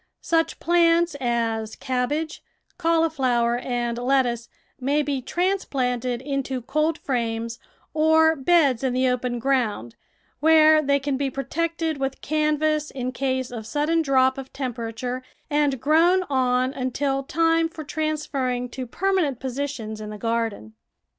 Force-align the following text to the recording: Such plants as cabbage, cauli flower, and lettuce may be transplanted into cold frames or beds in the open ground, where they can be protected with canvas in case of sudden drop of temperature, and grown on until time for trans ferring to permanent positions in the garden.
Such 0.23 0.59
plants 0.59 1.15
as 1.21 1.75
cabbage, 1.75 2.41
cauli 2.79 3.11
flower, 3.11 3.59
and 3.59 3.99
lettuce 3.99 4.49
may 4.79 5.03
be 5.03 5.21
transplanted 5.21 6.23
into 6.23 6.63
cold 6.63 6.97
frames 6.97 7.59
or 7.93 8.35
beds 8.35 8.83
in 8.83 8.93
the 8.93 9.07
open 9.07 9.37
ground, 9.37 9.95
where 10.39 10.81
they 10.81 10.97
can 10.97 11.17
be 11.17 11.29
protected 11.29 11.99
with 11.99 12.19
canvas 12.19 12.89
in 12.89 13.11
case 13.11 13.51
of 13.51 13.67
sudden 13.67 14.01
drop 14.01 14.39
of 14.39 14.51
temperature, 14.51 15.21
and 15.51 15.79
grown 15.79 16.23
on 16.31 16.73
until 16.73 17.21
time 17.21 17.69
for 17.69 17.83
trans 17.83 18.25
ferring 18.27 18.71
to 18.71 18.87
permanent 18.87 19.39
positions 19.39 20.01
in 20.01 20.09
the 20.09 20.17
garden. 20.17 20.73